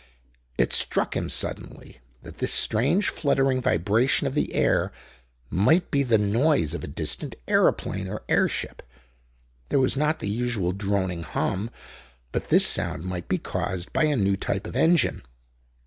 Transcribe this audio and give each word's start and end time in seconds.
It 0.57 0.73
struck 0.73 1.15
him 1.15 1.29
suddenly 1.29 1.99
that 2.23 2.39
this 2.39 2.51
strange 2.51 3.09
fluttering 3.09 3.61
vibration 3.61 4.25
of 4.25 4.33
the 4.33 4.51
air 4.55 4.91
might 5.51 5.91
be 5.91 6.01
the 6.01 6.17
noise 6.17 6.73
of 6.73 6.83
a 6.83 6.87
distant 6.87 7.35
aeroplane 7.47 8.07
or 8.07 8.23
airship; 8.27 8.81
there 9.69 9.79
was 9.79 9.95
not 9.95 10.17
the 10.17 10.27
usual 10.27 10.71
droning 10.71 11.21
hum, 11.21 11.69
but 12.31 12.49
this 12.49 12.65
sound 12.65 13.03
might 13.03 13.27
be 13.27 13.37
caused 13.37 13.93
by 13.93 14.05
a 14.05 14.15
new 14.15 14.35
type 14.35 14.65
of 14.65 14.75
engine. 14.75 15.21